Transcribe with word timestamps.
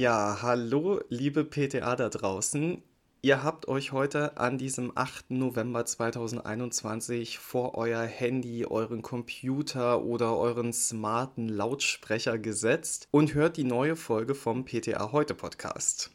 Ja, 0.00 0.38
hallo, 0.40 0.98
liebe 1.10 1.44
PTA 1.44 1.94
da 1.94 2.08
draußen. 2.08 2.82
Ihr 3.20 3.42
habt 3.42 3.68
euch 3.68 3.92
heute 3.92 4.38
an 4.38 4.56
diesem 4.56 4.92
8. 4.94 5.32
November 5.32 5.84
2021 5.84 7.38
vor 7.38 7.74
euer 7.74 8.04
Handy, 8.04 8.64
euren 8.64 9.02
Computer 9.02 10.02
oder 10.02 10.38
euren 10.38 10.72
smarten 10.72 11.50
Lautsprecher 11.50 12.38
gesetzt 12.38 13.08
und 13.10 13.34
hört 13.34 13.58
die 13.58 13.64
neue 13.64 13.94
Folge 13.94 14.34
vom 14.34 14.64
PTA 14.64 15.12
Heute 15.12 15.34
Podcast. 15.34 16.10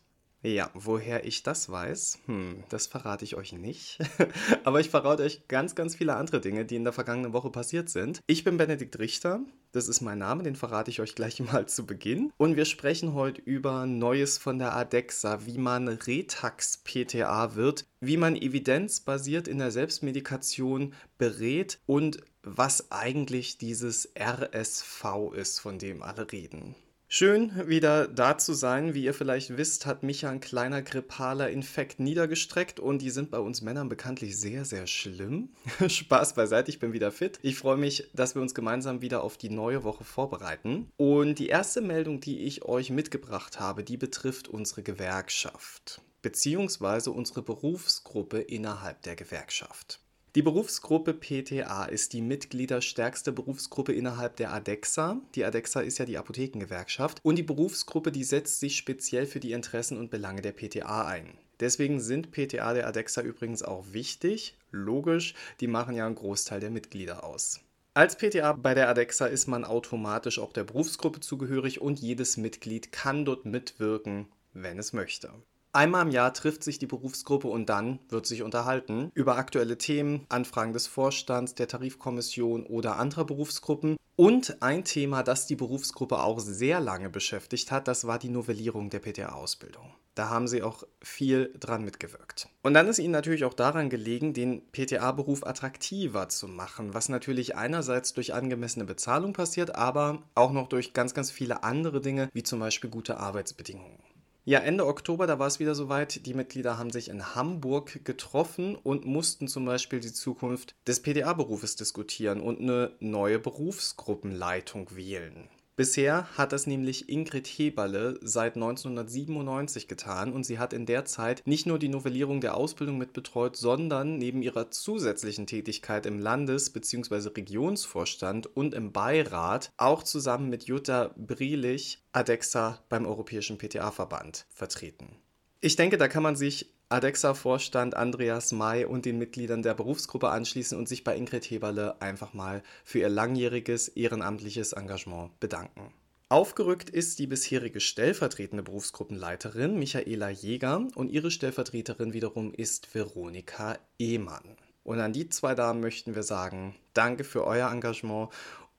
Ja, 0.45 0.69
woher 0.75 1.25
ich 1.25 1.41
das 1.41 1.71
weiß, 1.71 2.19
hm, 2.27 2.63
das 2.69 2.85
verrate 2.85 3.25
ich 3.25 3.35
euch 3.35 3.51
nicht. 3.53 3.97
Aber 4.63 4.79
ich 4.79 4.91
verrate 4.91 5.23
euch 5.23 5.47
ganz, 5.47 5.73
ganz 5.73 5.95
viele 5.95 6.15
andere 6.15 6.39
Dinge, 6.39 6.65
die 6.65 6.75
in 6.75 6.83
der 6.83 6.93
vergangenen 6.93 7.33
Woche 7.33 7.49
passiert 7.49 7.89
sind. 7.89 8.21
Ich 8.27 8.43
bin 8.43 8.57
Benedikt 8.57 8.99
Richter, 8.99 9.39
das 9.71 9.87
ist 9.87 10.01
mein 10.01 10.19
Name, 10.19 10.43
den 10.43 10.55
verrate 10.55 10.91
ich 10.91 11.01
euch 11.01 11.15
gleich 11.15 11.39
mal 11.51 11.67
zu 11.67 11.87
Beginn. 11.87 12.31
Und 12.37 12.57
wir 12.57 12.65
sprechen 12.65 13.15
heute 13.15 13.41
über 13.41 13.87
Neues 13.87 14.37
von 14.37 14.59
der 14.59 14.75
ADEXA, 14.75 15.47
wie 15.47 15.57
man 15.57 15.87
Retax-PTA 15.87 17.55
wird, 17.55 17.85
wie 17.99 18.17
man 18.17 18.35
evidenzbasiert 18.35 19.47
in 19.47 19.57
der 19.57 19.71
Selbstmedikation 19.71 20.93
berät 21.17 21.79
und 21.87 22.21
was 22.43 22.91
eigentlich 22.91 23.57
dieses 23.57 24.11
RSV 24.15 25.33
ist, 25.33 25.59
von 25.59 25.79
dem 25.79 26.03
alle 26.03 26.31
reden. 26.31 26.75
Schön, 27.07 27.67
wieder 27.67 28.07
da 28.07 28.37
zu 28.37 28.53
sein. 28.53 28.93
Wie 28.93 29.03
ihr 29.03 29.13
vielleicht 29.13 29.57
wisst, 29.57 29.85
hat 29.85 30.01
mich 30.01 30.25
ein 30.25 30.39
kleiner 30.39 30.81
grippaler 30.81 31.49
Infekt 31.49 31.99
niedergestreckt 31.99 32.79
und 32.79 33.01
die 33.01 33.11
sind 33.11 33.29
bei 33.29 33.37
uns 33.37 33.61
Männern 33.61 33.89
bekanntlich 33.89 34.37
sehr, 34.37 34.65
sehr 34.65 34.87
schlimm. 34.87 35.49
Spaß 35.87 36.33
beiseite, 36.33 36.71
ich 36.71 36.79
bin 36.79 36.93
wieder 36.93 37.11
fit. 37.11 37.39
Ich 37.43 37.57
freue 37.57 37.77
mich, 37.77 38.09
dass 38.13 38.33
wir 38.33 38.41
uns 38.41 38.55
gemeinsam 38.55 39.01
wieder 39.01 39.23
auf 39.23 39.37
die 39.37 39.51
neue 39.51 39.83
Woche 39.83 40.03
vorbereiten. 40.03 40.89
Und 40.97 41.37
die 41.37 41.47
erste 41.47 41.81
Meldung, 41.81 42.21
die 42.21 42.39
ich 42.39 42.65
euch 42.65 42.89
mitgebracht 42.89 43.59
habe, 43.59 43.83
die 43.83 43.97
betrifft 43.97 44.47
unsere 44.47 44.81
Gewerkschaft 44.81 46.01
beziehungsweise 46.25 47.11
unsere 47.11 47.43
Berufsgruppe 47.43 48.39
innerhalb 48.39 49.03
der 49.03 49.15
Gewerkschaft. 49.15 49.99
Die 50.35 50.41
Berufsgruppe 50.41 51.13
PTA 51.13 51.85
ist 51.85 52.11
die 52.11 52.21
mitgliederstärkste 52.21 53.31
Berufsgruppe 53.31 53.93
innerhalb 53.93 54.35
der 54.35 54.51
ADEXA. 54.51 55.21
Die 55.33 55.45
ADEXA 55.45 55.79
ist 55.79 55.97
ja 55.97 56.03
die 56.03 56.17
Apothekengewerkschaft 56.17 57.21
und 57.23 57.37
die 57.37 57.43
Berufsgruppe, 57.43 58.11
die 58.11 58.25
setzt 58.25 58.59
sich 58.59 58.75
speziell 58.75 59.27
für 59.27 59.39
die 59.39 59.53
Interessen 59.53 59.97
und 59.97 60.11
Belange 60.11 60.41
der 60.41 60.51
PTA 60.51 61.07
ein. 61.07 61.37
Deswegen 61.61 62.01
sind 62.01 62.31
PTA 62.31 62.73
der 62.73 62.85
ADEXA 62.85 63.21
übrigens 63.21 63.63
auch 63.63 63.85
wichtig, 63.93 64.57
logisch, 64.71 65.35
die 65.61 65.67
machen 65.67 65.95
ja 65.95 66.05
einen 66.05 66.15
Großteil 66.15 66.59
der 66.59 66.69
Mitglieder 66.69 67.23
aus. 67.23 67.61
Als 67.93 68.17
PTA 68.17 68.51
bei 68.51 68.73
der 68.73 68.89
ADEXA 68.89 69.27
ist 69.27 69.47
man 69.47 69.63
automatisch 69.63 70.39
auch 70.39 70.51
der 70.51 70.65
Berufsgruppe 70.65 71.21
zugehörig 71.21 71.79
und 71.79 72.01
jedes 72.01 72.35
Mitglied 72.35 72.91
kann 72.91 73.23
dort 73.23 73.45
mitwirken, 73.45 74.27
wenn 74.51 74.79
es 74.79 74.91
möchte. 74.91 75.31
Einmal 75.75 76.03
im 76.03 76.11
Jahr 76.11 76.33
trifft 76.33 76.63
sich 76.63 76.79
die 76.79 76.87
Berufsgruppe 76.87 77.49
und 77.49 77.67
dann 77.67 77.99
wird 78.07 78.25
sich 78.25 78.43
unterhalten 78.43 79.11
über 79.13 79.35
aktuelle 79.35 79.77
Themen, 79.77 80.25
Anfragen 80.29 80.71
des 80.71 80.87
Vorstands, 80.87 81.53
der 81.53 81.67
Tarifkommission 81.67 82.65
oder 82.65 82.95
anderer 82.95 83.25
Berufsgruppen. 83.25 83.97
Und 84.15 84.61
ein 84.61 84.85
Thema, 84.85 85.21
das 85.21 85.47
die 85.47 85.57
Berufsgruppe 85.57 86.19
auch 86.23 86.39
sehr 86.39 86.79
lange 86.79 87.09
beschäftigt 87.09 87.71
hat, 87.71 87.89
das 87.89 88.07
war 88.07 88.19
die 88.19 88.29
Novellierung 88.29 88.89
der 88.89 88.99
PTA-Ausbildung. 88.99 89.93
Da 90.13 90.29
haben 90.29 90.47
sie 90.47 90.63
auch 90.63 90.83
viel 91.01 91.53
dran 91.59 91.83
mitgewirkt. 91.83 92.47
Und 92.63 92.73
dann 92.73 92.87
ist 92.87 92.99
ihnen 92.99 93.11
natürlich 93.11 93.43
auch 93.43 93.53
daran 93.53 93.89
gelegen, 93.89 94.33
den 94.33 94.61
PTA-Beruf 94.71 95.45
attraktiver 95.45 96.29
zu 96.29 96.47
machen, 96.47 96.93
was 96.93 97.09
natürlich 97.09 97.57
einerseits 97.57 98.13
durch 98.13 98.33
angemessene 98.33 98.85
Bezahlung 98.85 99.33
passiert, 99.33 99.75
aber 99.75 100.23
auch 100.35 100.53
noch 100.53 100.69
durch 100.69 100.93
ganz, 100.93 101.13
ganz 101.13 101.31
viele 101.31 101.65
andere 101.65 101.99
Dinge, 101.99 102.29
wie 102.31 102.43
zum 102.43 102.61
Beispiel 102.61 102.89
gute 102.89 103.17
Arbeitsbedingungen. 103.17 104.04
Ja, 104.47 104.59
Ende 104.59 104.85
Oktober, 104.85 105.25
da 105.25 105.39
war 105.39 105.47
es 105.47 105.59
wieder 105.59 105.73
soweit. 105.73 106.27
Die 106.27 106.35
Mitglieder 106.35 106.77
haben 106.77 106.91
sich 106.91 107.09
in 107.09 107.33
Hamburg 107.33 108.05
getroffen 108.05 108.75
und 108.75 109.03
mussten 109.03 109.47
zum 109.47 109.65
Beispiel 109.65 109.99
die 109.99 110.13
Zukunft 110.13 110.75
des 110.85 111.01
PDA-Berufes 111.01 111.77
diskutieren 111.77 112.41
und 112.41 112.59
eine 112.59 112.91
neue 112.99 113.39
Berufsgruppenleitung 113.39 114.95
wählen. 114.95 115.49
Bisher 115.77 116.29
hat 116.37 116.53
das 116.53 116.67
nämlich 116.67 117.09
Ingrid 117.09 117.47
Heberle 117.47 118.17
seit 118.21 118.55
1997 118.55 119.89
getan 119.89 120.31
und 120.31 120.45
sie 120.45 120.57
hat 120.57 120.71
in 120.71 120.85
der 120.85 121.03
Zeit 121.03 121.41
nicht 121.45 121.65
nur 121.65 121.77
die 121.77 121.89
Novellierung 121.89 122.39
der 122.39 122.55
Ausbildung 122.55 122.97
mitbetreut, 122.97 123.57
sondern 123.57 124.17
neben 124.17 124.41
ihrer 124.41 124.71
zusätzlichen 124.71 125.47
Tätigkeit 125.47 126.05
im 126.05 126.19
Landes- 126.19 126.69
bzw. 126.69 127.27
Regionsvorstand 127.35 128.47
und 128.55 128.73
im 128.73 128.93
Beirat 128.93 129.73
auch 129.75 130.03
zusammen 130.03 130.49
mit 130.49 130.63
Jutta 130.63 131.13
Brielich 131.17 132.01
ADEXA 132.13 132.79
beim 132.87 133.05
Europäischen 133.05 133.57
PTA-Verband 133.57 134.45
vertreten. 134.49 135.17
Ich 135.59 135.75
denke, 135.75 135.97
da 135.97 136.07
kann 136.07 136.23
man 136.23 136.37
sich 136.37 136.74
ADEXA-Vorstand 136.89 137.95
Andreas 137.95 138.51
May 138.51 138.85
und 138.85 139.05
den 139.05 139.17
Mitgliedern 139.17 139.63
der 139.63 139.73
Berufsgruppe 139.73 140.29
anschließen 140.29 140.77
und 140.77 140.87
sich 140.87 141.03
bei 141.03 141.15
Ingrid 141.17 141.43
Heberle 141.45 141.99
einfach 141.99 142.33
mal 142.33 142.61
für 142.83 142.99
ihr 142.99 143.09
langjähriges 143.09 143.87
ehrenamtliches 143.87 144.73
Engagement 144.73 145.39
bedanken. 145.39 145.91
Aufgerückt 146.29 146.89
ist 146.89 147.19
die 147.19 147.27
bisherige 147.27 147.79
stellvertretende 147.79 148.63
Berufsgruppenleiterin 148.63 149.77
Michaela 149.79 150.29
Jäger 150.29 150.87
und 150.95 151.11
ihre 151.11 151.31
Stellvertreterin 151.31 152.13
wiederum 152.13 152.53
ist 152.53 152.93
Veronika 152.93 153.77
Ehmann. 153.97 154.57
Und 154.83 154.99
an 154.99 155.13
die 155.13 155.29
zwei 155.29 155.55
Damen 155.55 155.81
möchten 155.81 156.13
wir 156.13 156.23
sagen, 156.23 156.75
danke 156.93 157.23
für 157.23 157.45
euer 157.45 157.71
Engagement 157.71 158.29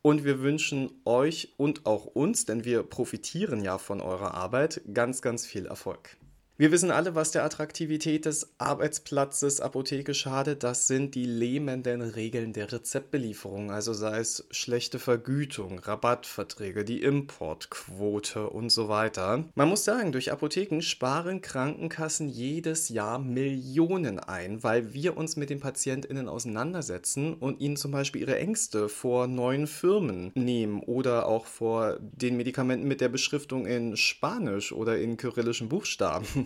und 0.03 0.25
wir 0.25 0.41
wünschen 0.41 0.91
euch 1.05 1.55
und 1.57 1.87
auch 1.87 2.07
uns, 2.07 2.45
denn 2.45 2.65
wir 2.65 2.85
profitieren 2.85 3.65
ja 3.65 3.79
von 3.79 4.01
eurer 4.01 4.35
Arbeit, 4.35 4.81
ganz, 4.93 5.23
ganz 5.23 5.45
viel 5.45 5.67
Erfolg. 5.67 6.17
Wir 6.59 6.73
wissen 6.73 6.91
alle, 6.91 7.15
was 7.15 7.33
der 7.33 7.45
Attraktivität 7.45 8.25
des 8.25 8.49
Arbeitsplatzes 8.57 9.61
Apotheke 9.61 10.15
schadet. 10.15 10.63
Das 10.63 10.87
sind 10.87 11.15
die 11.15 11.27
lähmenden 11.27 12.01
Regeln 12.01 12.55
der 12.55 12.73
Rezeptbelieferung, 12.73 13.71
also 13.71 13.93
sei 13.93 14.21
es 14.21 14.47
schlechte 14.51 14.99
Vergütung, 14.99 15.79
Rabattverträge, 15.81 16.87
die 16.87 17.03
Importquote 17.03 18.49
und 18.49 18.71
so 18.71 18.89
weiter. 18.89 19.45
Man 19.55 19.69
muss 19.69 19.85
sagen, 19.85 20.13
durch 20.13 20.33
Apotheken 20.33 20.81
sparen 20.81 21.43
Krankenkassen 21.43 22.31
jedes 22.31 22.89
Jahr 22.89 23.19
Millionen 23.19 24.19
ein, 24.19 24.63
weil 24.63 24.95
wir 24.95 25.19
uns 25.19 25.37
mit 25.37 25.51
den 25.51 25.61
PatientInnen 25.61 26.27
auseinandersetzen 26.27 27.35
und 27.35 27.61
ihnen 27.61 27.77
zum 27.77 27.91
Beispiel 27.91 28.23
ihre 28.23 28.39
Ängste 28.39 28.89
vor 28.89 29.27
neuen 29.27 29.67
Firmen 29.67 30.33
nehmen 30.35 30.81
oder 30.81 31.27
auch 31.27 31.45
vor 31.45 31.99
den 32.01 32.39
Medikamenten 32.39 32.89
mit 32.89 33.03
der 33.03 33.11
Beschriftung 33.11 33.67
in 33.67 33.99
Spanisch 33.99 34.73
oder 34.73 34.97
in 34.97 35.19
kyrillischen 35.19 35.69
Buchstaben. 35.69 36.46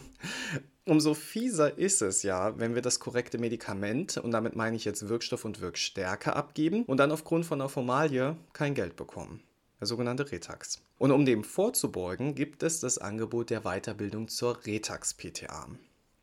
Umso 0.84 1.14
fieser 1.14 1.78
ist 1.78 2.02
es 2.02 2.22
ja, 2.22 2.58
wenn 2.58 2.74
wir 2.74 2.82
das 2.82 3.00
korrekte 3.00 3.38
Medikament, 3.38 4.16
und 4.16 4.32
damit 4.32 4.56
meine 4.56 4.76
ich 4.76 4.84
jetzt 4.84 5.08
Wirkstoff 5.08 5.44
und 5.44 5.60
Wirkstärke, 5.60 6.34
abgeben 6.34 6.84
und 6.84 6.96
dann 6.96 7.12
aufgrund 7.12 7.46
von 7.46 7.60
einer 7.60 7.68
Formalie 7.68 8.36
kein 8.52 8.74
Geld 8.74 8.96
bekommen. 8.96 9.42
Der 9.78 9.86
sogenannte 9.86 10.30
Retax. 10.30 10.82
Und 10.98 11.12
um 11.12 11.24
dem 11.24 11.44
vorzubeugen, 11.44 12.34
gibt 12.34 12.62
es 12.62 12.80
das 12.80 12.98
Angebot 12.98 13.50
der 13.50 13.62
Weiterbildung 13.62 14.28
zur 14.28 14.66
Retax-PTA. 14.66 15.68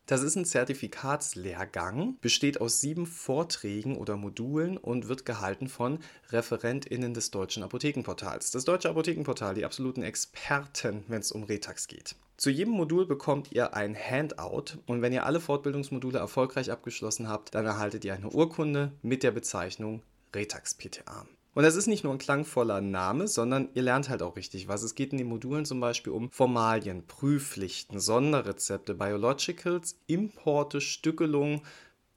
Das 0.08 0.22
ist 0.22 0.36
ein 0.36 0.46
Zertifikatslehrgang, 0.46 2.16
besteht 2.22 2.62
aus 2.62 2.80
sieben 2.80 3.04
Vorträgen 3.04 3.98
oder 3.98 4.16
Modulen 4.16 4.78
und 4.78 5.06
wird 5.06 5.26
gehalten 5.26 5.68
von 5.68 5.98
ReferentInnen 6.30 7.12
des 7.12 7.30
Deutschen 7.30 7.62
Apothekenportals. 7.62 8.50
Das 8.50 8.64
Deutsche 8.64 8.88
Apothekenportal, 8.88 9.54
die 9.54 9.66
absoluten 9.66 10.02
Experten, 10.02 11.04
wenn 11.08 11.20
es 11.20 11.30
um 11.30 11.42
Retax 11.42 11.88
geht. 11.88 12.16
Zu 12.38 12.48
jedem 12.48 12.72
Modul 12.72 13.04
bekommt 13.04 13.52
ihr 13.52 13.74
ein 13.74 13.94
Handout 13.94 14.78
und 14.86 15.02
wenn 15.02 15.12
ihr 15.12 15.26
alle 15.26 15.40
Fortbildungsmodule 15.40 16.18
erfolgreich 16.18 16.70
abgeschlossen 16.70 17.28
habt, 17.28 17.54
dann 17.54 17.66
erhaltet 17.66 18.02
ihr 18.06 18.14
eine 18.14 18.30
Urkunde 18.30 18.92
mit 19.02 19.22
der 19.22 19.32
Bezeichnung 19.32 20.00
Retax 20.34 20.72
PTA. 20.72 21.26
Und 21.58 21.64
das 21.64 21.74
ist 21.74 21.88
nicht 21.88 22.04
nur 22.04 22.12
ein 22.12 22.20
klangvoller 22.20 22.80
Name, 22.80 23.26
sondern 23.26 23.68
ihr 23.74 23.82
lernt 23.82 24.08
halt 24.08 24.22
auch 24.22 24.36
richtig 24.36 24.68
was. 24.68 24.84
Es 24.84 24.94
geht 24.94 25.10
in 25.10 25.18
den 25.18 25.26
Modulen 25.26 25.64
zum 25.64 25.80
Beispiel 25.80 26.12
um 26.12 26.30
Formalien, 26.30 27.04
Prüfpflichten, 27.04 27.98
Sonderrezepte, 27.98 28.94
Biologicals, 28.94 29.98
Importe, 30.06 30.80
Stückelung 30.80 31.62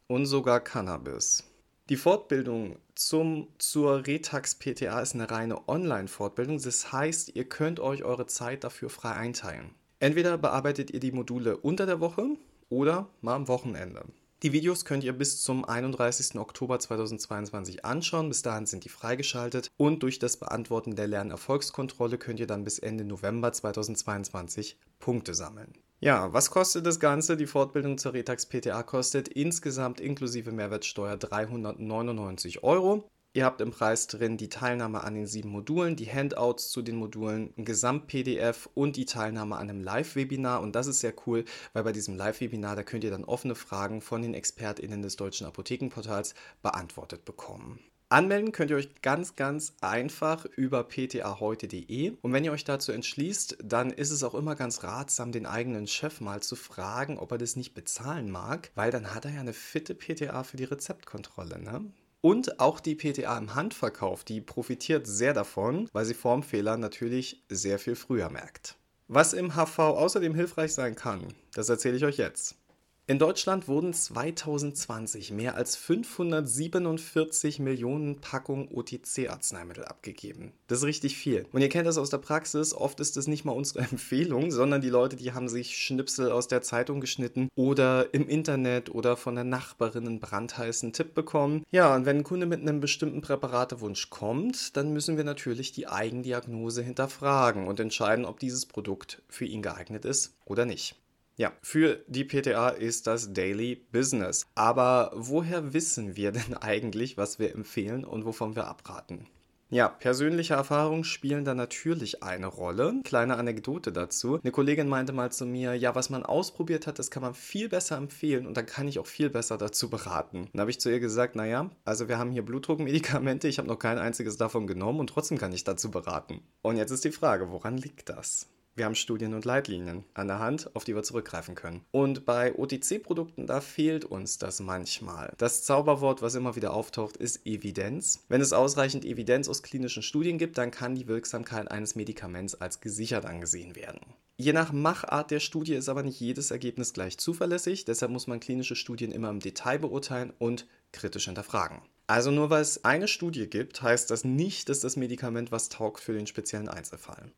und 0.05 0.27
sogar 0.27 0.59
Cannabis. 0.59 1.43
Die 1.89 1.95
Fortbildung 1.95 2.77
zum, 2.93 3.47
zur 3.57 4.05
Retax 4.05 4.59
PTA 4.59 5.01
ist 5.01 5.15
eine 5.15 5.31
reine 5.31 5.67
Online-Fortbildung. 5.67 6.61
Das 6.61 6.91
heißt, 6.91 7.35
ihr 7.35 7.45
könnt 7.45 7.79
euch 7.79 8.03
eure 8.03 8.27
Zeit 8.27 8.63
dafür 8.63 8.91
frei 8.91 9.13
einteilen. 9.13 9.71
Entweder 9.97 10.37
bearbeitet 10.37 10.91
ihr 10.91 10.99
die 10.99 11.13
Module 11.13 11.57
unter 11.57 11.87
der 11.87 11.99
Woche 11.99 12.27
oder 12.69 13.09
mal 13.21 13.37
am 13.37 13.47
Wochenende. 13.47 14.03
Die 14.43 14.53
Videos 14.53 14.85
könnt 14.85 15.03
ihr 15.03 15.13
bis 15.13 15.39
zum 15.43 15.65
31. 15.65 16.39
Oktober 16.39 16.79
2022 16.79 17.85
anschauen. 17.85 18.27
Bis 18.27 18.41
dahin 18.41 18.65
sind 18.65 18.83
die 18.83 18.89
freigeschaltet 18.89 19.69
und 19.77 20.01
durch 20.01 20.17
das 20.17 20.37
Beantworten 20.37 20.95
der 20.95 21.05
Lernerfolgskontrolle 21.05 22.17
könnt 22.17 22.39
ihr 22.39 22.47
dann 22.47 22.63
bis 22.63 22.79
Ende 22.79 23.03
November 23.05 23.53
2022 23.53 24.79
Punkte 24.97 25.35
sammeln. 25.35 25.73
Ja, 25.99 26.33
was 26.33 26.49
kostet 26.49 26.87
das 26.87 26.99
Ganze? 26.99 27.37
Die 27.37 27.45
Fortbildung 27.45 27.99
zur 27.99 28.13
Retax 28.13 28.47
PTA 28.47 28.81
kostet 28.81 29.27
insgesamt 29.27 29.99
inklusive 29.99 30.51
Mehrwertsteuer 30.51 31.17
399 31.17 32.63
Euro. 32.63 33.07
Ihr 33.33 33.45
habt 33.45 33.61
im 33.61 33.71
Preis 33.71 34.07
drin 34.07 34.35
die 34.35 34.49
Teilnahme 34.49 35.05
an 35.05 35.15
den 35.15 35.25
sieben 35.25 35.51
Modulen, 35.51 35.95
die 35.95 36.11
Handouts 36.11 36.69
zu 36.69 36.81
den 36.81 36.97
Modulen, 36.97 37.53
ein 37.57 37.63
Gesamt-PDF 37.63 38.67
und 38.73 38.97
die 38.97 39.05
Teilnahme 39.05 39.55
an 39.55 39.69
einem 39.69 39.81
Live-Webinar. 39.81 40.59
Und 40.59 40.75
das 40.75 40.87
ist 40.87 40.99
sehr 40.99 41.13
cool, 41.25 41.45
weil 41.71 41.85
bei 41.85 41.93
diesem 41.93 42.17
Live-Webinar, 42.17 42.75
da 42.75 42.83
könnt 42.83 43.05
ihr 43.05 43.09
dann 43.09 43.23
offene 43.23 43.55
Fragen 43.55 44.01
von 44.01 44.21
den 44.21 44.33
ExpertInnen 44.33 45.01
des 45.01 45.15
Deutschen 45.15 45.47
Apothekenportals 45.47 46.35
beantwortet 46.61 47.23
bekommen. 47.23 47.79
Anmelden 48.09 48.51
könnt 48.51 48.69
ihr 48.69 48.75
euch 48.75 49.01
ganz, 49.01 49.37
ganz 49.37 49.75
einfach 49.79 50.43
über 50.43 50.83
ptaheute.de. 50.83 52.17
Und 52.21 52.33
wenn 52.33 52.43
ihr 52.43 52.51
euch 52.51 52.65
dazu 52.65 52.91
entschließt, 52.91 53.59
dann 53.63 53.91
ist 53.91 54.11
es 54.11 54.25
auch 54.25 54.35
immer 54.35 54.57
ganz 54.57 54.83
ratsam, 54.83 55.31
den 55.31 55.45
eigenen 55.45 55.87
Chef 55.87 56.19
mal 56.19 56.43
zu 56.43 56.57
fragen, 56.57 57.17
ob 57.17 57.31
er 57.31 57.37
das 57.37 57.55
nicht 57.55 57.73
bezahlen 57.75 58.29
mag, 58.29 58.71
weil 58.75 58.91
dann 58.91 59.15
hat 59.15 59.23
er 59.23 59.31
ja 59.31 59.39
eine 59.39 59.53
fitte 59.53 59.95
PTA 59.95 60.43
für 60.43 60.57
die 60.57 60.65
Rezeptkontrolle. 60.65 61.57
Ne? 61.61 61.93
Und 62.21 62.59
auch 62.59 62.79
die 62.79 62.95
PTA 62.95 63.35
im 63.37 63.55
Handverkauf, 63.55 64.23
die 64.23 64.41
profitiert 64.41 65.07
sehr 65.07 65.33
davon, 65.33 65.89
weil 65.91 66.05
sie 66.05 66.13
Formfehler 66.13 66.77
natürlich 66.77 67.43
sehr 67.49 67.79
viel 67.79 67.95
früher 67.95 68.29
merkt. 68.29 68.77
Was 69.07 69.33
im 69.33 69.55
HV 69.55 69.79
außerdem 69.79 70.35
hilfreich 70.35 70.73
sein 70.73 70.95
kann, 70.95 71.33
das 71.53 71.67
erzähle 71.67 71.97
ich 71.97 72.05
euch 72.05 72.17
jetzt. 72.17 72.60
In 73.07 73.17
Deutschland 73.17 73.67
wurden 73.67 73.93
2020 73.93 75.31
mehr 75.31 75.55
als 75.55 75.75
547 75.75 77.59
Millionen 77.59 78.21
Packungen 78.21 78.69
OTC-Arzneimittel 78.69 79.85
abgegeben. 79.85 80.53
Das 80.67 80.79
ist 80.79 80.85
richtig 80.85 81.17
viel. 81.17 81.45
Und 81.51 81.61
ihr 81.61 81.69
kennt 81.69 81.87
das 81.87 81.97
aus 81.97 82.11
der 82.11 82.19
Praxis, 82.19 82.73
oft 82.73 82.99
ist 82.99 83.17
es 83.17 83.27
nicht 83.27 83.43
mal 83.43 83.53
unsere 83.53 83.79
Empfehlung, 83.91 84.51
sondern 84.51 84.81
die 84.81 84.89
Leute, 84.89 85.15
die 85.15 85.33
haben 85.33 85.49
sich 85.49 85.77
Schnipsel 85.77 86.31
aus 86.31 86.47
der 86.47 86.61
Zeitung 86.61 87.01
geschnitten 87.01 87.49
oder 87.55 88.13
im 88.13 88.29
Internet 88.29 88.93
oder 88.93 89.17
von 89.17 89.33
der 89.33 89.43
Nachbarin 89.45 90.07
einen 90.07 90.19
brandheißen 90.19 90.93
Tipp 90.93 91.15
bekommen. 91.15 91.63
Ja, 91.71 91.95
und 91.95 92.05
wenn 92.05 92.17
ein 92.17 92.23
Kunde 92.23 92.45
mit 92.45 92.61
einem 92.61 92.79
bestimmten 92.81 93.21
Präparatewunsch 93.21 94.11
kommt, 94.11 94.77
dann 94.77 94.93
müssen 94.93 95.17
wir 95.17 95.23
natürlich 95.23 95.71
die 95.71 95.87
Eigendiagnose 95.87 96.83
hinterfragen 96.83 97.67
und 97.67 97.79
entscheiden, 97.79 98.25
ob 98.25 98.39
dieses 98.39 98.67
Produkt 98.67 99.23
für 99.27 99.45
ihn 99.45 99.63
geeignet 99.63 100.05
ist 100.05 100.35
oder 100.45 100.65
nicht. 100.65 101.00
Ja, 101.37 101.53
für 101.61 102.03
die 102.07 102.25
PTA 102.25 102.69
ist 102.69 103.07
das 103.07 103.33
Daily 103.33 103.75
Business. 103.91 104.45
Aber 104.55 105.11
woher 105.15 105.73
wissen 105.73 106.15
wir 106.15 106.31
denn 106.31 106.55
eigentlich, 106.55 107.17
was 107.17 107.39
wir 107.39 107.53
empfehlen 107.53 108.05
und 108.05 108.25
wovon 108.25 108.55
wir 108.55 108.67
abraten? 108.67 109.27
Ja, 109.73 109.87
persönliche 109.87 110.55
Erfahrungen 110.55 111.05
spielen 111.05 111.45
da 111.45 111.53
natürlich 111.53 112.23
eine 112.23 112.47
Rolle. 112.47 112.95
Kleine 113.05 113.37
Anekdote 113.37 113.93
dazu. 113.93 114.37
Eine 114.43 114.51
Kollegin 114.51 114.89
meinte 114.89 115.13
mal 115.13 115.31
zu 115.31 115.45
mir, 115.45 115.75
ja, 115.75 115.95
was 115.95 116.09
man 116.09 116.23
ausprobiert 116.23 116.87
hat, 116.87 116.99
das 116.99 117.09
kann 117.09 117.23
man 117.23 117.33
viel 117.33 117.69
besser 117.69 117.95
empfehlen 117.95 118.47
und 118.47 118.57
dann 118.57 118.65
kann 118.65 118.89
ich 118.89 118.99
auch 118.99 119.07
viel 119.07 119.29
besser 119.29 119.57
dazu 119.57 119.89
beraten. 119.89 120.49
Dann 120.51 120.59
habe 120.59 120.71
ich 120.71 120.81
zu 120.81 120.91
ihr 120.91 120.99
gesagt, 120.99 121.37
naja, 121.37 121.71
also 121.85 122.09
wir 122.09 122.17
haben 122.17 122.31
hier 122.31 122.43
Blutdruckmedikamente, 122.43 123.47
ich 123.47 123.59
habe 123.59 123.69
noch 123.69 123.79
kein 123.79 123.97
einziges 123.97 124.35
davon 124.35 124.67
genommen 124.67 124.99
und 124.99 125.07
trotzdem 125.07 125.37
kann 125.37 125.53
ich 125.53 125.63
dazu 125.63 125.89
beraten. 125.89 126.41
Und 126.61 126.75
jetzt 126.75 126.91
ist 126.91 127.05
die 127.05 127.11
Frage, 127.11 127.49
woran 127.49 127.77
liegt 127.77 128.09
das? 128.09 128.49
Wir 128.73 128.85
haben 128.85 128.95
Studien 128.95 129.33
und 129.33 129.43
Leitlinien 129.43 130.05
an 130.13 130.27
der 130.27 130.39
Hand, 130.39 130.73
auf 130.75 130.85
die 130.85 130.95
wir 130.95 131.03
zurückgreifen 131.03 131.55
können. 131.55 131.83
Und 131.91 132.25
bei 132.25 132.55
OTC-Produkten, 132.55 133.45
da 133.45 133.59
fehlt 133.59 134.05
uns 134.05 134.37
das 134.37 134.61
manchmal. 134.61 135.33
Das 135.37 135.63
Zauberwort, 135.63 136.21
was 136.21 136.35
immer 136.35 136.55
wieder 136.55 136.73
auftaucht, 136.73 137.17
ist 137.17 137.45
Evidenz. 137.45 138.23
Wenn 138.29 138.39
es 138.39 138.53
ausreichend 138.53 139.03
Evidenz 139.03 139.49
aus 139.49 139.61
klinischen 139.61 140.03
Studien 140.03 140.37
gibt, 140.37 140.57
dann 140.57 140.71
kann 140.71 140.95
die 140.95 141.07
Wirksamkeit 141.07 141.69
eines 141.69 141.95
Medikaments 141.95 142.55
als 142.55 142.79
gesichert 142.79 143.25
angesehen 143.25 143.75
werden. 143.75 143.99
Je 144.37 144.53
nach 144.53 144.71
Machart 144.71 145.31
der 145.31 145.41
Studie 145.41 145.75
ist 145.75 145.89
aber 145.89 146.01
nicht 146.01 146.19
jedes 146.19 146.49
Ergebnis 146.49 146.93
gleich 146.93 147.17
zuverlässig, 147.17 147.85
deshalb 147.85 148.11
muss 148.11 148.25
man 148.25 148.39
klinische 148.39 148.75
Studien 148.75 149.11
immer 149.11 149.29
im 149.29 149.39
Detail 149.39 149.79
beurteilen 149.79 150.33
und 150.39 150.65
kritisch 150.93 151.25
hinterfragen. 151.25 151.81
Also 152.07 152.31
nur 152.31 152.49
weil 152.49 152.61
es 152.61 152.83
eine 152.83 153.07
Studie 153.07 153.47
gibt, 153.47 153.81
heißt 153.81 154.09
das 154.09 154.23
nicht, 154.23 154.69
dass 154.69 154.79
das 154.79 154.95
Medikament 154.95 155.51
was 155.51 155.69
taugt 155.69 155.99
für 155.99 156.13
den 156.13 156.25
speziellen 156.25 156.69
Einzelfall. 156.69 157.31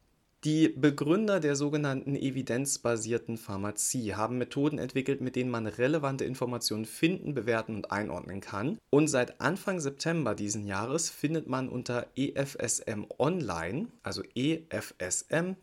Die 0.46 0.68
Begründer 0.68 1.40
der 1.40 1.56
sogenannten 1.56 2.18
evidenzbasierten 2.18 3.38
Pharmazie 3.38 4.14
haben 4.16 4.38
Methoden 4.38 4.78
entwickelt, 4.78 5.22
mit 5.22 5.38
denen 5.38 5.50
man 5.50 5.68
relevante 5.68 6.26
Informationen 6.26 6.84
finden, 6.84 7.34
bewerten 7.34 7.78
und 7.78 7.94
einordnen 7.94 8.42
kann. 8.42 8.78
Und 8.90 9.08
seit 9.08 9.40
Anfang 9.40 9.80
September 9.80 10.36
diesen 10.36 10.66
Jahres 10.66 11.10
findet 11.10 11.48
man 11.48 11.70
unter 11.70 12.08
EFSM 12.18 13.06
Online, 13.20 13.88
also 14.04 14.22
efsm.online, 14.36 15.54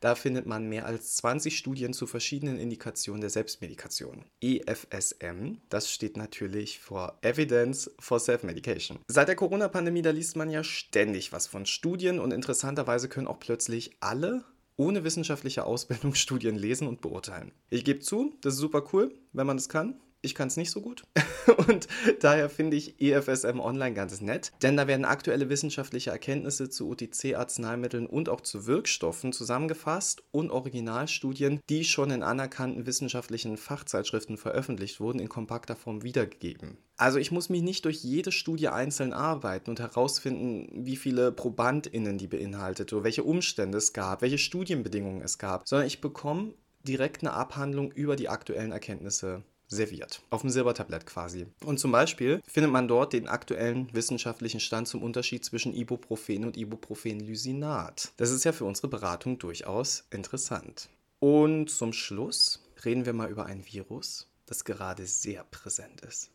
da 0.00 0.14
findet 0.14 0.44
man 0.44 0.68
mehr 0.68 0.84
als 0.84 1.14
20 1.16 1.56
Studien 1.56 1.94
zu 1.94 2.06
verschiedenen 2.06 2.58
Indikationen 2.58 3.22
der 3.22 3.30
Selbstmedikation. 3.30 4.26
EFSM, 4.42 5.54
das 5.70 5.90
steht 5.90 6.18
natürlich 6.18 6.80
für 6.80 7.14
Evidence 7.22 7.90
for 7.98 8.20
Self-Medication. 8.20 8.98
Seit 9.08 9.28
der 9.28 9.36
Corona-Pandemie, 9.36 10.02
da 10.02 10.10
liest 10.10 10.36
man 10.36 10.50
ja 10.50 10.62
ständig 10.62 11.32
was 11.32 11.46
von 11.46 11.64
Studien 11.64 12.18
und 12.18 12.34
interessanterweise 12.34 13.08
können 13.08 13.26
auch 13.26 13.37
auch 13.38 13.40
plötzlich 13.40 13.96
alle 14.00 14.44
ohne 14.76 15.04
wissenschaftliche 15.04 15.64
Ausbildung 15.64 16.14
Studien 16.14 16.56
lesen 16.56 16.86
und 16.86 17.00
beurteilen. 17.00 17.52
Ich 17.70 17.84
gebe 17.84 18.00
zu, 18.00 18.34
das 18.42 18.54
ist 18.54 18.60
super 18.60 18.84
cool, 18.92 19.14
wenn 19.32 19.46
man 19.46 19.56
das 19.56 19.68
kann. 19.68 20.00
Ich 20.20 20.34
kann 20.34 20.48
es 20.48 20.56
nicht 20.56 20.72
so 20.72 20.80
gut. 20.80 21.04
Und 21.68 21.86
daher 22.20 22.50
finde 22.50 22.76
ich 22.76 23.00
EFSM 23.00 23.60
Online 23.60 23.94
ganz 23.94 24.20
nett, 24.20 24.52
denn 24.62 24.76
da 24.76 24.88
werden 24.88 25.04
aktuelle 25.04 25.48
wissenschaftliche 25.48 26.10
Erkenntnisse 26.10 26.68
zu 26.68 26.90
OTC-Arzneimitteln 26.90 28.06
und 28.06 28.28
auch 28.28 28.40
zu 28.40 28.66
Wirkstoffen 28.66 29.32
zusammengefasst 29.32 30.24
und 30.32 30.50
Originalstudien, 30.50 31.60
die 31.68 31.84
schon 31.84 32.10
in 32.10 32.24
anerkannten 32.24 32.84
wissenschaftlichen 32.84 33.56
Fachzeitschriften 33.56 34.36
veröffentlicht 34.36 34.98
wurden, 34.98 35.20
in 35.20 35.28
kompakter 35.28 35.76
Form 35.76 36.02
wiedergegeben. 36.02 36.78
Also 36.96 37.20
ich 37.20 37.30
muss 37.30 37.48
mich 37.48 37.62
nicht 37.62 37.84
durch 37.84 38.02
jede 38.02 38.32
Studie 38.32 38.68
einzeln 38.68 39.12
arbeiten 39.12 39.70
und 39.70 39.78
herausfinden, 39.78 40.68
wie 40.84 40.96
viele 40.96 41.30
ProbandInnen 41.30 42.18
die 42.18 42.26
beinhaltet 42.26 42.92
oder 42.92 43.04
welche 43.04 43.22
Umstände 43.22 43.78
es 43.78 43.92
gab, 43.92 44.22
welche 44.22 44.38
Studienbedingungen 44.38 45.22
es 45.22 45.38
gab, 45.38 45.68
sondern 45.68 45.86
ich 45.86 46.00
bekomme 46.00 46.54
direkt 46.82 47.22
eine 47.22 47.34
Abhandlung 47.34 47.92
über 47.92 48.16
die 48.16 48.28
aktuellen 48.28 48.72
Erkenntnisse 48.72 49.44
serviert. 49.68 50.22
Auf 50.30 50.40
dem 50.40 50.50
Silbertablett 50.50 51.06
quasi. 51.06 51.46
Und 51.64 51.78
zum 51.78 51.92
Beispiel 51.92 52.40
findet 52.46 52.72
man 52.72 52.88
dort 52.88 53.12
den 53.12 53.28
aktuellen 53.28 53.88
wissenschaftlichen 53.92 54.60
Stand 54.60 54.88
zum 54.88 55.02
Unterschied 55.02 55.44
zwischen 55.44 55.74
Ibuprofen 55.74 56.44
und 56.44 56.56
Ibuprofen-Lysinat. 56.56 58.12
Das 58.16 58.30
ist 58.30 58.44
ja 58.44 58.52
für 58.52 58.64
unsere 58.64 58.88
Beratung 58.88 59.38
durchaus 59.38 60.04
interessant. 60.10 60.88
Und 61.20 61.70
zum 61.70 61.92
Schluss 61.92 62.62
reden 62.84 63.06
wir 63.06 63.12
mal 63.12 63.30
über 63.30 63.46
ein 63.46 63.64
Virus, 63.66 64.28
das 64.46 64.64
gerade 64.64 65.06
sehr 65.06 65.44
präsent 65.44 66.00
ist. 66.00 66.30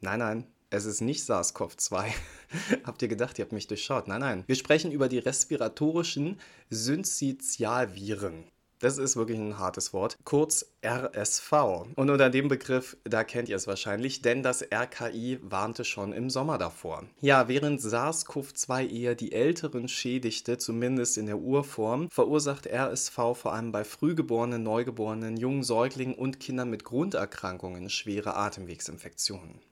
Nein, 0.00 0.18
nein, 0.20 0.46
es 0.70 0.84
ist 0.84 1.00
nicht 1.00 1.22
SARS-CoV-2. 1.22 2.12
habt 2.84 3.02
ihr 3.02 3.08
gedacht, 3.08 3.38
ihr 3.38 3.44
habt 3.44 3.52
mich 3.52 3.66
durchschaut? 3.66 4.08
Nein, 4.08 4.20
nein. 4.20 4.44
Wir 4.46 4.56
sprechen 4.56 4.92
über 4.92 5.08
die 5.08 5.18
respiratorischen 5.18 6.38
Syncytialviren. 6.68 8.44
Das 8.84 8.98
ist 8.98 9.16
wirklich 9.16 9.38
ein 9.38 9.58
hartes 9.58 9.94
Wort. 9.94 10.18
Kurz 10.24 10.66
RSV. 10.84 11.52
Und 11.96 12.10
unter 12.10 12.28
dem 12.28 12.48
Begriff, 12.48 12.98
da 13.04 13.24
kennt 13.24 13.48
ihr 13.48 13.56
es 13.56 13.66
wahrscheinlich, 13.66 14.20
denn 14.20 14.42
das 14.42 14.62
RKI 14.62 15.38
warnte 15.40 15.86
schon 15.86 16.12
im 16.12 16.28
Sommer 16.28 16.58
davor. 16.58 17.04
Ja, 17.22 17.48
während 17.48 17.80
SARS-CoV-2 17.80 18.90
eher 18.90 19.14
die 19.14 19.32
Älteren 19.32 19.88
schädigte, 19.88 20.58
zumindest 20.58 21.16
in 21.16 21.24
der 21.24 21.38
Urform, 21.38 22.10
verursacht 22.10 22.66
RSV 22.66 23.14
vor 23.14 23.54
allem 23.54 23.72
bei 23.72 23.84
Frühgeborenen, 23.84 24.62
Neugeborenen, 24.62 25.38
jungen 25.38 25.62
Säuglingen 25.62 26.14
und 26.14 26.38
Kindern 26.38 26.68
mit 26.68 26.84
Grunderkrankungen 26.84 27.88
schwere 27.88 28.36
Atemwegsinfektionen. 28.36 29.62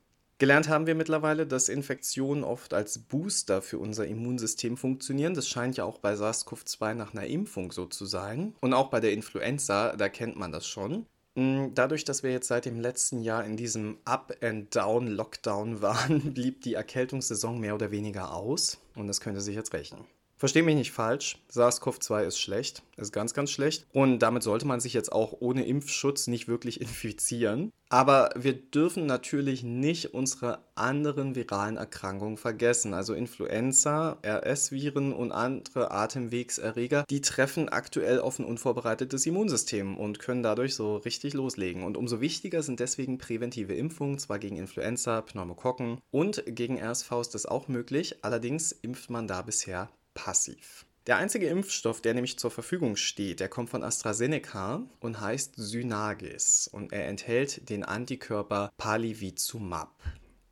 Gelernt 0.42 0.68
haben 0.68 0.88
wir 0.88 0.96
mittlerweile, 0.96 1.46
dass 1.46 1.68
Infektionen 1.68 2.42
oft 2.42 2.74
als 2.74 2.98
Booster 2.98 3.62
für 3.62 3.78
unser 3.78 4.08
Immunsystem 4.08 4.76
funktionieren. 4.76 5.34
Das 5.34 5.48
scheint 5.48 5.76
ja 5.76 5.84
auch 5.84 5.98
bei 5.98 6.14
SARS-CoV-2 6.14 6.94
nach 6.94 7.14
einer 7.14 7.28
Impfung 7.28 7.70
so 7.70 7.86
zu 7.86 8.06
sein. 8.06 8.52
Und 8.60 8.74
auch 8.74 8.90
bei 8.90 8.98
der 8.98 9.12
Influenza, 9.12 9.94
da 9.94 10.08
kennt 10.08 10.34
man 10.36 10.50
das 10.50 10.66
schon. 10.66 11.06
Mm, 11.36 11.66
dadurch, 11.76 12.02
dass 12.02 12.24
wir 12.24 12.32
jetzt 12.32 12.48
seit 12.48 12.64
dem 12.64 12.80
letzten 12.80 13.22
Jahr 13.22 13.44
in 13.44 13.56
diesem 13.56 13.98
Up-and-Down-Lockdown 14.04 15.80
waren, 15.80 16.20
blieb 16.34 16.62
die 16.62 16.74
Erkältungssaison 16.74 17.60
mehr 17.60 17.76
oder 17.76 17.92
weniger 17.92 18.34
aus. 18.34 18.80
Und 18.96 19.06
das 19.06 19.20
könnte 19.20 19.40
sich 19.40 19.54
jetzt 19.54 19.72
rächen. 19.72 19.98
Versteh 20.42 20.62
mich 20.62 20.74
nicht 20.74 20.90
falsch, 20.90 21.38
SARS-CoV-2 21.52 22.24
ist 22.24 22.40
schlecht, 22.40 22.82
ist 22.96 23.12
ganz, 23.12 23.32
ganz 23.32 23.52
schlecht. 23.52 23.86
Und 23.92 24.18
damit 24.18 24.42
sollte 24.42 24.66
man 24.66 24.80
sich 24.80 24.92
jetzt 24.92 25.12
auch 25.12 25.36
ohne 25.38 25.64
Impfschutz 25.64 26.26
nicht 26.26 26.48
wirklich 26.48 26.80
infizieren. 26.80 27.70
Aber 27.90 28.30
wir 28.34 28.54
dürfen 28.54 29.06
natürlich 29.06 29.62
nicht 29.62 30.14
unsere 30.14 30.58
anderen 30.74 31.36
viralen 31.36 31.76
Erkrankungen 31.76 32.38
vergessen. 32.38 32.92
Also 32.92 33.14
Influenza, 33.14 34.18
RS-Viren 34.26 35.12
und 35.12 35.30
andere 35.30 35.92
Atemwegserreger, 35.92 37.04
die 37.08 37.20
treffen 37.20 37.68
aktuell 37.68 38.18
auf 38.18 38.40
ein 38.40 38.44
unvorbereitetes 38.44 39.24
Immunsystem 39.26 39.96
und 39.96 40.18
können 40.18 40.42
dadurch 40.42 40.74
so 40.74 40.96
richtig 40.96 41.34
loslegen. 41.34 41.84
Und 41.84 41.96
umso 41.96 42.20
wichtiger 42.20 42.64
sind 42.64 42.80
deswegen 42.80 43.16
präventive 43.16 43.74
Impfungen, 43.74 44.18
zwar 44.18 44.40
gegen 44.40 44.56
Influenza, 44.56 45.20
Pneumokokken 45.20 46.00
und 46.10 46.42
gegen 46.46 46.82
RSV 46.82 47.12
ist 47.20 47.34
das 47.36 47.46
auch 47.46 47.68
möglich. 47.68 48.24
Allerdings 48.24 48.72
impft 48.72 49.08
man 49.08 49.28
da 49.28 49.42
bisher 49.42 49.88
passiv. 50.14 50.86
Der 51.06 51.16
einzige 51.16 51.48
Impfstoff, 51.48 52.00
der 52.00 52.14
nämlich 52.14 52.38
zur 52.38 52.52
Verfügung 52.52 52.94
steht, 52.96 53.40
der 53.40 53.48
kommt 53.48 53.70
von 53.70 53.82
AstraZeneca 53.82 54.82
und 55.00 55.20
heißt 55.20 55.54
Synagis 55.56 56.68
und 56.68 56.92
er 56.92 57.08
enthält 57.08 57.68
den 57.68 57.84
Antikörper 57.84 58.70
Palivizumab. 58.76 59.92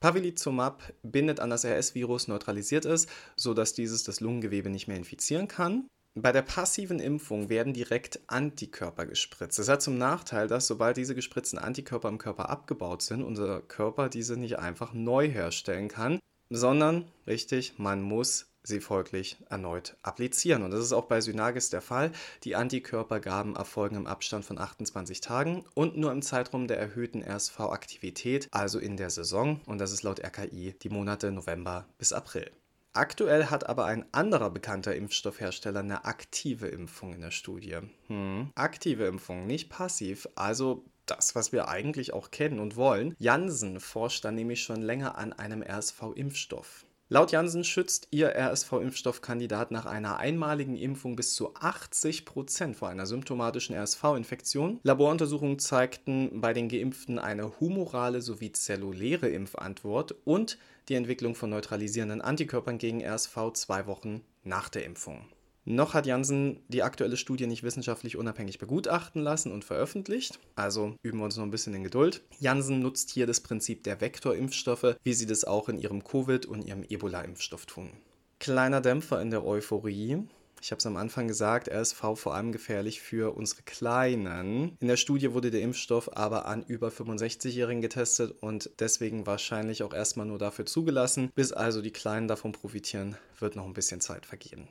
Pavlizumab 0.00 0.94
bindet 1.02 1.40
an 1.40 1.50
das 1.50 1.64
RS-Virus, 1.64 2.26
neutralisiert 2.26 2.86
es, 2.86 3.06
sodass 3.36 3.74
dieses 3.74 4.02
das 4.02 4.20
Lungengewebe 4.20 4.70
nicht 4.70 4.88
mehr 4.88 4.96
infizieren 4.96 5.46
kann. 5.46 5.86
Bei 6.14 6.32
der 6.32 6.42
passiven 6.42 6.98
Impfung 6.98 7.48
werden 7.50 7.72
direkt 7.72 8.18
Antikörper 8.26 9.06
gespritzt. 9.06 9.58
Das 9.58 9.68
hat 9.68 9.82
zum 9.82 9.98
Nachteil, 9.98 10.48
dass 10.48 10.66
sobald 10.66 10.96
diese 10.96 11.14
gespritzten 11.14 11.58
Antikörper 11.58 12.08
im 12.08 12.18
Körper 12.18 12.48
abgebaut 12.48 13.02
sind, 13.02 13.22
unser 13.22 13.60
Körper 13.60 14.08
diese 14.08 14.36
nicht 14.36 14.58
einfach 14.58 14.92
neu 14.92 15.28
herstellen 15.28 15.88
kann, 15.88 16.18
sondern, 16.48 17.06
richtig, 17.28 17.78
man 17.78 18.02
muss 18.02 18.49
sie 18.62 18.80
folglich 18.80 19.38
erneut 19.48 19.96
applizieren. 20.02 20.62
Und 20.62 20.70
das 20.70 20.80
ist 20.80 20.92
auch 20.92 21.06
bei 21.06 21.20
Synagis 21.20 21.70
der 21.70 21.80
Fall. 21.80 22.12
Die 22.44 22.56
Antikörpergaben 22.56 23.56
erfolgen 23.56 23.96
im 23.96 24.06
Abstand 24.06 24.44
von 24.44 24.58
28 24.58 25.20
Tagen 25.20 25.64
und 25.74 25.96
nur 25.96 26.12
im 26.12 26.22
Zeitraum 26.22 26.68
der 26.68 26.78
erhöhten 26.78 27.22
RSV-Aktivität, 27.22 28.48
also 28.50 28.78
in 28.78 28.96
der 28.96 29.10
Saison. 29.10 29.60
Und 29.66 29.78
das 29.78 29.92
ist 29.92 30.02
laut 30.02 30.20
RKI 30.20 30.74
die 30.82 30.90
Monate 30.90 31.30
November 31.30 31.86
bis 31.98 32.12
April. 32.12 32.50
Aktuell 32.92 33.46
hat 33.46 33.68
aber 33.68 33.84
ein 33.84 34.04
anderer 34.12 34.50
bekannter 34.50 34.96
Impfstoffhersteller 34.96 35.80
eine 35.80 36.04
aktive 36.04 36.66
Impfung 36.66 37.14
in 37.14 37.20
der 37.20 37.30
Studie. 37.30 37.78
Hm. 38.08 38.50
Aktive 38.56 39.06
Impfung, 39.06 39.46
nicht 39.46 39.70
passiv, 39.70 40.28
also 40.34 40.84
das, 41.06 41.36
was 41.36 41.52
wir 41.52 41.68
eigentlich 41.68 42.12
auch 42.12 42.32
kennen 42.32 42.58
und 42.58 42.76
wollen. 42.76 43.14
Janssen 43.18 43.78
forscht 43.78 44.24
da 44.24 44.32
nämlich 44.32 44.62
schon 44.62 44.82
länger 44.82 45.16
an 45.18 45.32
einem 45.32 45.62
RSV-Impfstoff. 45.62 46.84
Laut 47.12 47.32
Janssen 47.32 47.64
schützt 47.64 48.06
ihr 48.12 48.36
RSV-Impfstoffkandidat 48.36 49.72
nach 49.72 49.84
einer 49.84 50.18
einmaligen 50.18 50.76
Impfung 50.76 51.16
bis 51.16 51.34
zu 51.34 51.52
80 51.56 52.24
Prozent 52.24 52.76
vor 52.76 52.88
einer 52.88 53.04
symptomatischen 53.04 53.74
RSV-Infektion. 53.74 54.78
Laboruntersuchungen 54.84 55.58
zeigten 55.58 56.40
bei 56.40 56.52
den 56.52 56.68
Geimpften 56.68 57.18
eine 57.18 57.58
humorale 57.58 58.22
sowie 58.22 58.52
zelluläre 58.52 59.28
Impfantwort 59.28 60.14
und 60.24 60.56
die 60.88 60.94
Entwicklung 60.94 61.34
von 61.34 61.50
neutralisierenden 61.50 62.20
Antikörpern 62.20 62.78
gegen 62.78 63.02
RSV 63.04 63.54
zwei 63.54 63.88
Wochen 63.88 64.22
nach 64.44 64.68
der 64.68 64.84
Impfung. 64.84 65.26
Noch 65.64 65.94
hat 65.94 66.06
Janssen 66.06 66.60
die 66.68 66.82
aktuelle 66.82 67.16
Studie 67.16 67.46
nicht 67.46 67.62
wissenschaftlich 67.62 68.16
unabhängig 68.16 68.58
begutachten 68.58 69.22
lassen 69.22 69.52
und 69.52 69.64
veröffentlicht. 69.64 70.38
Also 70.56 70.94
üben 71.02 71.18
wir 71.18 71.24
uns 71.24 71.36
noch 71.36 71.44
ein 71.44 71.50
bisschen 71.50 71.74
in 71.74 71.84
Geduld. 71.84 72.22
Janssen 72.38 72.80
nutzt 72.80 73.10
hier 73.10 73.26
das 73.26 73.40
Prinzip 73.40 73.84
der 73.84 74.00
Vektorimpfstoffe, 74.00 74.96
wie 75.02 75.12
sie 75.12 75.26
das 75.26 75.44
auch 75.44 75.68
in 75.68 75.78
ihrem 75.78 76.02
Covid- 76.02 76.46
und 76.46 76.64
ihrem 76.64 76.82
Ebola-Impfstoff 76.82 77.66
tun. 77.66 77.90
Kleiner 78.38 78.80
Dämpfer 78.80 79.20
in 79.20 79.30
der 79.30 79.44
Euphorie. 79.44 80.24
Ich 80.62 80.70
habe 80.72 80.78
es 80.78 80.86
am 80.86 80.96
Anfang 80.96 81.26
gesagt, 81.26 81.68
RSV 81.68 82.16
vor 82.16 82.34
allem 82.34 82.52
gefährlich 82.52 83.00
für 83.00 83.34
unsere 83.34 83.62
Kleinen. 83.62 84.76
In 84.80 84.88
der 84.88 84.96
Studie 84.96 85.32
wurde 85.32 85.50
der 85.50 85.62
Impfstoff 85.62 86.14
aber 86.16 86.46
an 86.46 86.64
über 86.64 86.88
65-Jährigen 86.88 87.80
getestet 87.80 88.34
und 88.42 88.70
deswegen 88.78 89.26
wahrscheinlich 89.26 89.82
auch 89.82 89.94
erstmal 89.94 90.26
nur 90.26 90.38
dafür 90.38 90.66
zugelassen. 90.66 91.30
Bis 91.34 91.52
also 91.52 91.80
die 91.80 91.92
Kleinen 91.92 92.28
davon 92.28 92.52
profitieren, 92.52 93.16
wird 93.38 93.56
noch 93.56 93.64
ein 93.64 93.72
bisschen 93.72 94.02
Zeit 94.02 94.26
vergehen. 94.26 94.68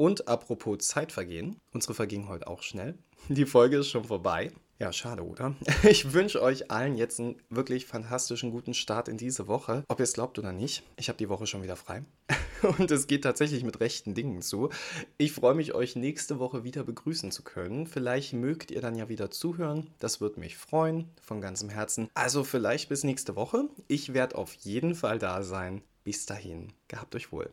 Und 0.00 0.28
apropos 0.28 0.78
Zeitvergehen, 0.78 1.60
unsere 1.74 1.92
verging 1.92 2.26
heute 2.26 2.46
auch 2.46 2.62
schnell. 2.62 2.96
Die 3.28 3.44
Folge 3.44 3.76
ist 3.76 3.90
schon 3.90 4.04
vorbei. 4.04 4.50
Ja, 4.78 4.94
schade, 4.94 5.22
oder? 5.22 5.54
Ich 5.82 6.14
wünsche 6.14 6.40
euch 6.40 6.70
allen 6.70 6.96
jetzt 6.96 7.20
einen 7.20 7.36
wirklich 7.50 7.84
fantastischen 7.84 8.50
guten 8.50 8.72
Start 8.72 9.08
in 9.08 9.18
diese 9.18 9.46
Woche. 9.46 9.84
Ob 9.88 10.00
ihr 10.00 10.04
es 10.04 10.14
glaubt 10.14 10.38
oder 10.38 10.52
nicht, 10.52 10.84
ich 10.96 11.10
habe 11.10 11.18
die 11.18 11.28
Woche 11.28 11.46
schon 11.46 11.62
wieder 11.62 11.76
frei. 11.76 12.02
Und 12.78 12.90
es 12.90 13.08
geht 13.08 13.24
tatsächlich 13.24 13.62
mit 13.62 13.80
rechten 13.80 14.14
Dingen 14.14 14.40
zu. 14.40 14.70
Ich 15.18 15.32
freue 15.32 15.54
mich, 15.54 15.74
euch 15.74 15.96
nächste 15.96 16.38
Woche 16.38 16.64
wieder 16.64 16.82
begrüßen 16.82 17.30
zu 17.30 17.42
können. 17.42 17.86
Vielleicht 17.86 18.32
mögt 18.32 18.70
ihr 18.70 18.80
dann 18.80 18.94
ja 18.94 19.10
wieder 19.10 19.30
zuhören. 19.30 19.90
Das 19.98 20.22
würde 20.22 20.40
mich 20.40 20.56
freuen, 20.56 21.10
von 21.20 21.42
ganzem 21.42 21.68
Herzen. 21.68 22.08
Also 22.14 22.42
vielleicht 22.42 22.88
bis 22.88 23.04
nächste 23.04 23.36
Woche. 23.36 23.68
Ich 23.86 24.14
werde 24.14 24.38
auf 24.38 24.54
jeden 24.54 24.94
Fall 24.94 25.18
da 25.18 25.42
sein. 25.42 25.82
Bis 26.04 26.24
dahin, 26.24 26.72
gehabt 26.88 27.14
euch 27.14 27.32
wohl. 27.32 27.52